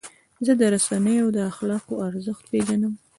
[0.45, 2.93] زه د رسنیو د اخلاقو ارزښت پیژنم.